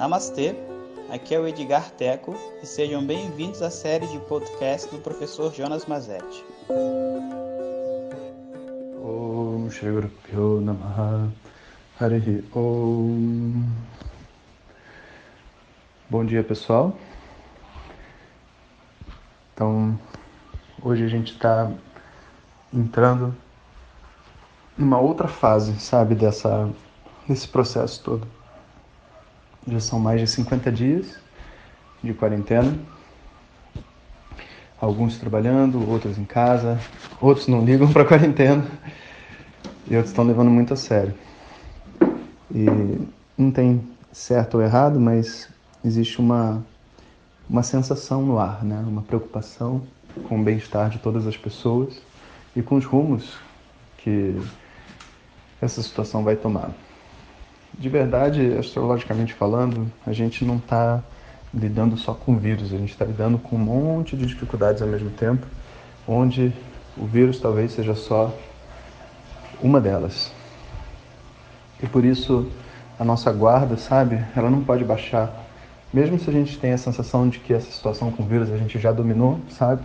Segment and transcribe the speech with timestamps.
[0.00, 0.56] Namastê,
[1.10, 5.84] aqui é o Edgar Teco e sejam bem-vindos à série de podcast do professor Jonas
[5.84, 6.42] Mazetti.
[9.04, 10.10] Om Shri Guru
[12.54, 13.62] Om
[16.08, 16.96] Bom dia pessoal.
[19.52, 20.00] Então,
[20.82, 21.70] hoje a gente está
[22.72, 23.36] entrando
[24.78, 26.70] numa outra fase, sabe, dessa,
[27.28, 28.39] desse processo todo.
[29.70, 31.16] Já são mais de 50 dias
[32.02, 32.76] de quarentena.
[34.80, 36.80] Alguns trabalhando, outros em casa,
[37.20, 38.66] outros não ligam para a quarentena
[39.86, 41.14] e outros estão levando muito a sério.
[42.52, 42.66] E
[43.38, 43.80] não tem
[44.10, 45.48] certo ou errado, mas
[45.84, 46.64] existe uma,
[47.48, 48.82] uma sensação no ar, né?
[48.84, 49.82] uma preocupação
[50.28, 52.02] com o bem-estar de todas as pessoas
[52.56, 53.38] e com os rumos
[53.98, 54.34] que
[55.62, 56.72] essa situação vai tomar.
[57.78, 61.02] De verdade, astrologicamente falando, a gente não está
[61.52, 65.10] lidando só com vírus, a gente está lidando com um monte de dificuldades ao mesmo
[65.10, 65.46] tempo,
[66.06, 66.52] onde
[66.96, 68.34] o vírus talvez seja só
[69.62, 70.32] uma delas.
[71.82, 72.50] E por isso
[72.98, 75.32] a nossa guarda, sabe, ela não pode baixar.
[75.92, 78.56] Mesmo se a gente tem a sensação de que essa situação com o vírus a
[78.56, 79.82] gente já dominou, sabe,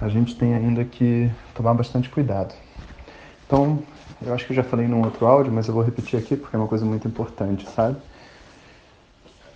[0.00, 2.54] a gente tem ainda que tomar bastante cuidado.
[3.46, 3.82] Então,
[4.24, 6.56] eu acho que eu já falei num outro áudio, mas eu vou repetir aqui porque
[6.56, 7.96] é uma coisa muito importante, sabe?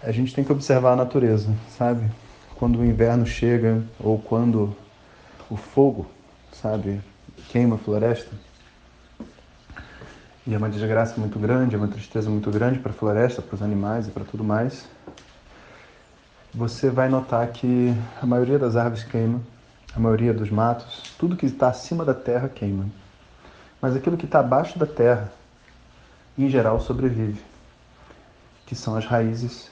[0.02, 2.08] A gente tem que observar a natureza, sabe?
[2.54, 4.74] Quando o inverno chega ou quando
[5.50, 6.06] o fogo,
[6.52, 7.00] sabe,
[7.48, 8.30] queima a floresta.
[10.46, 13.56] E é uma desgraça muito grande, é uma tristeza muito grande para a floresta, para
[13.56, 14.88] os animais e para tudo mais.
[16.54, 19.40] Você vai notar que a maioria das árvores queima,
[19.94, 22.86] a maioria dos matos, tudo que está acima da terra queima.
[23.80, 25.32] Mas aquilo que está abaixo da terra,
[26.36, 27.42] em geral, sobrevive,
[28.66, 29.70] que são as raízes,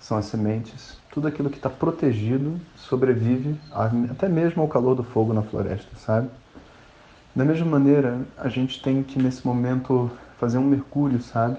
[0.00, 3.58] são as sementes, tudo aquilo que está protegido sobrevive
[4.10, 6.28] até mesmo ao calor do fogo na floresta, sabe?
[7.34, 11.58] Da mesma maneira, a gente tem que nesse momento fazer um mergulho, sabe?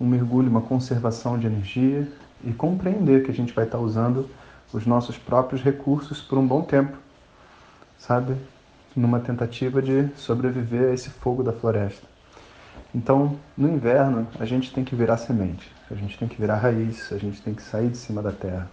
[0.00, 2.10] Um mergulho, uma conservação de energia
[2.42, 4.28] e compreender que a gente vai estar usando
[4.72, 6.98] os nossos próprios recursos por um bom tempo,
[7.96, 8.36] sabe?
[8.96, 12.06] Numa tentativa de sobreviver a esse fogo da floresta.
[12.94, 17.12] Então, no inverno, a gente tem que virar semente, a gente tem que virar raiz,
[17.12, 18.68] a gente tem que sair de cima da terra.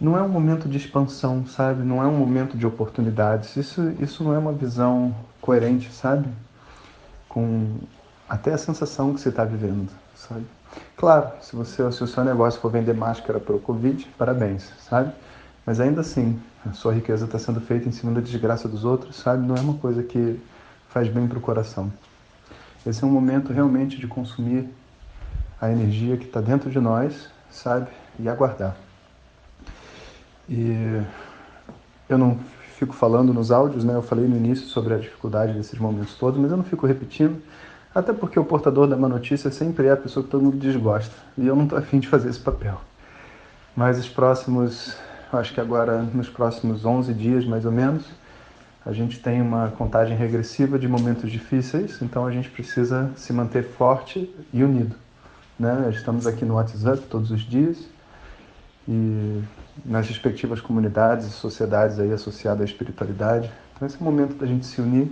[0.00, 1.84] Não é um momento de expansão, sabe?
[1.84, 3.56] Não é um momento de oportunidades.
[3.56, 6.28] Isso, isso não é uma visão coerente, sabe?
[7.28, 7.76] Com
[8.28, 10.44] até a sensação que você está vivendo, sabe?
[10.96, 15.12] Claro, se, você, se o seu negócio for vender máscara para o Covid, parabéns, sabe?
[15.66, 19.16] Mas ainda assim, a sua riqueza está sendo feita em cima da desgraça dos outros,
[19.16, 19.46] sabe?
[19.46, 20.40] Não é uma coisa que
[20.90, 21.92] faz bem para o coração.
[22.86, 24.68] Esse é um momento realmente de consumir
[25.60, 27.88] a energia que está dentro de nós, sabe?
[28.18, 28.76] E aguardar.
[30.48, 31.02] E
[32.08, 32.38] eu não
[32.76, 33.94] fico falando nos áudios, né?
[33.94, 37.40] Eu falei no início sobre a dificuldade desses momentos todos, mas eu não fico repetindo,
[37.94, 41.14] até porque o portador da má notícia sempre é a pessoa que todo mundo desgosta.
[41.38, 42.78] E eu não estou afim de fazer esse papel.
[43.74, 44.96] Mas os próximos
[45.38, 48.04] acho que agora nos próximos 11 dias mais ou menos,
[48.84, 53.64] a gente tem uma contagem regressiva de momentos difíceis, então a gente precisa se manter
[53.64, 54.94] forte e unido.
[55.58, 55.90] Né?
[55.90, 57.78] Estamos aqui no WhatsApp todos os dias
[58.86, 59.42] e
[59.84, 63.50] nas respectivas comunidades e sociedades aí associadas à espiritualidade.
[63.74, 65.10] Então esse é o momento da gente se unir,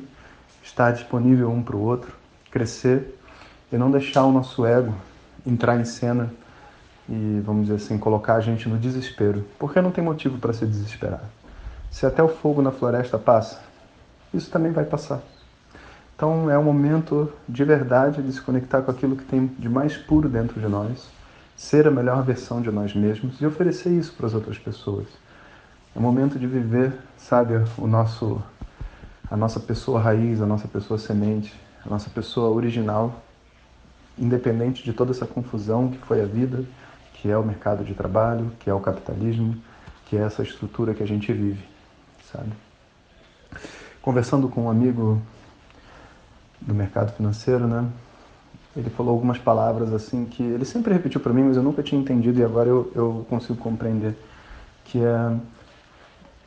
[0.62, 2.12] estar disponível um para o outro,
[2.50, 3.18] crescer
[3.72, 4.94] e não deixar o nosso ego
[5.46, 6.30] entrar em cena
[7.08, 10.66] e, vamos dizer assim, colocar a gente no desespero, porque não tem motivo para se
[10.66, 11.22] desesperar.
[11.90, 13.60] Se até o fogo na floresta passa,
[14.32, 15.20] isso também vai passar.
[16.14, 19.96] Então é o momento de verdade de se conectar com aquilo que tem de mais
[19.96, 21.10] puro dentro de nós,
[21.56, 25.06] ser a melhor versão de nós mesmos e oferecer isso para as outras pessoas.
[25.94, 28.42] É o momento de viver, sabe, o nosso
[29.30, 33.22] a nossa pessoa raiz, a nossa pessoa semente, a nossa pessoa original,
[34.18, 36.64] independente de toda essa confusão que foi a vida,
[37.22, 39.56] que é o mercado de trabalho, que é o capitalismo,
[40.06, 41.64] que é essa estrutura que a gente vive,
[42.32, 42.50] sabe?
[44.02, 45.22] Conversando com um amigo
[46.60, 47.88] do mercado financeiro, né?
[48.76, 52.00] Ele falou algumas palavras assim que ele sempre repetiu para mim, mas eu nunca tinha
[52.00, 54.16] entendido e agora eu, eu consigo compreender,
[54.84, 55.36] que é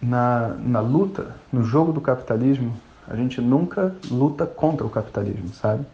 [0.01, 2.75] na, na luta, no jogo do capitalismo,
[3.07, 5.85] a gente nunca luta contra o capitalismo, sabe?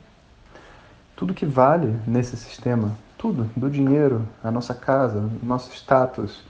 [1.15, 6.43] Tudo que vale nesse sistema tudo, do dinheiro, a nossa casa, o nosso status,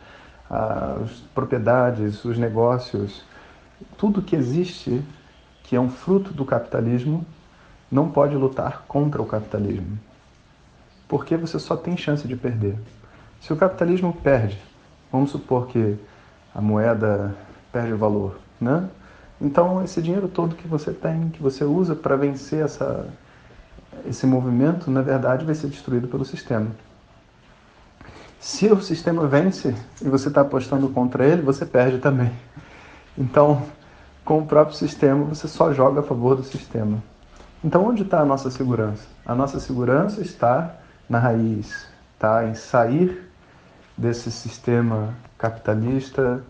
[0.50, 3.24] as propriedades, os negócios,
[3.98, 5.04] tudo que existe
[5.64, 7.26] que é um fruto do capitalismo
[7.92, 10.00] não pode lutar contra o capitalismo.
[11.12, 12.78] porque você só tem chance de perder.
[13.42, 14.58] Se o capitalismo perde,
[15.12, 15.98] vamos supor que
[16.56, 17.36] a moeda
[17.70, 18.88] perde valor, né?
[19.42, 23.10] Então esse dinheiro todo que você tem, que você usa para vencer essa,
[24.06, 26.68] esse movimento, na verdade vai ser destruído pelo sistema.
[28.40, 32.32] Se o sistema vence e você está apostando contra ele, você perde também.
[33.18, 33.62] Então,
[34.26, 37.04] com o próprio sistema, você só joga a favor do sistema.
[37.64, 39.04] Então, onde está a nossa segurança?
[39.26, 40.76] A nossa segurança está
[41.08, 43.30] na raiz, está em sair
[43.96, 46.42] desse sistema capitalista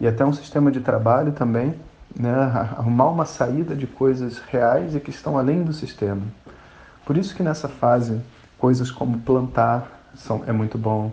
[0.00, 1.74] e até um sistema de trabalho também,
[2.14, 2.32] né?
[2.76, 6.22] arrumar uma saída de coisas reais e que estão além do sistema.
[7.04, 8.20] Por isso que nessa fase,
[8.58, 11.12] coisas como plantar são, é muito bom,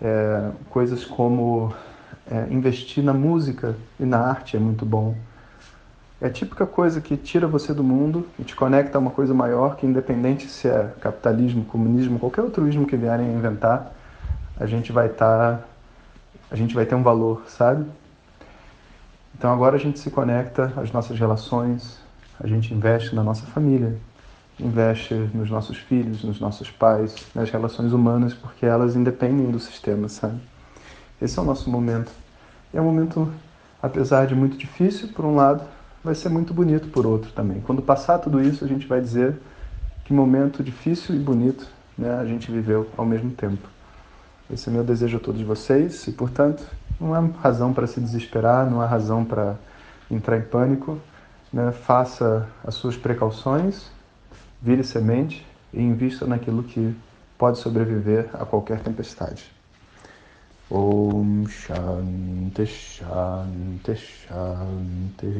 [0.00, 1.74] é, coisas como
[2.30, 5.16] é, investir na música e na arte é muito bom.
[6.20, 9.32] É a típica coisa que tira você do mundo e te conecta a uma coisa
[9.32, 13.92] maior que, independente se é capitalismo, comunismo, qualquer outro ismo que vierem a inventar,
[14.58, 15.64] a gente vai estar, tá,
[16.50, 17.86] a gente vai ter um valor, sabe?
[19.34, 21.98] Então agora a gente se conecta às nossas relações,
[22.38, 23.96] a gente investe na nossa família,
[24.60, 30.08] investe nos nossos filhos, nos nossos pais, nas relações humanas, porque elas independem do sistema,
[30.08, 30.40] sabe?
[31.20, 32.10] Esse é o nosso momento.
[32.72, 33.32] E é um momento,
[33.82, 35.62] apesar de muito difícil, por um lado,
[36.02, 37.60] vai ser muito bonito por outro também.
[37.60, 39.36] Quando passar tudo isso, a gente vai dizer
[40.04, 41.66] que momento difícil e bonito
[41.96, 43.68] né, a gente viveu ao mesmo tempo.
[44.52, 46.64] Esse é meu desejo a todos vocês e, portanto,
[47.00, 49.54] não há razão para se desesperar, não há razão para
[50.10, 50.98] entrar em pânico.
[51.52, 51.70] Né?
[51.72, 53.90] Faça as suas precauções,
[54.60, 56.94] vire semente e invista naquilo que
[57.38, 59.44] pode sobreviver a qualquer tempestade.
[60.70, 65.30] Om Shanti Shanti Shanti.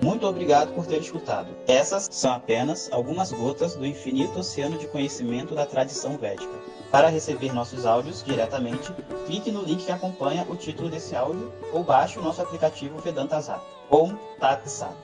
[0.00, 1.48] Muito obrigado por ter escutado.
[1.66, 6.52] Essas são apenas algumas gotas do infinito oceano de conhecimento da tradição védica.
[6.92, 8.92] Para receber nossos áudios diretamente,
[9.26, 13.40] clique no link que acompanha o título desse áudio ou baixe o nosso aplicativo Vedanta
[13.40, 13.62] Zap.
[13.90, 14.96] Om Tat Sat.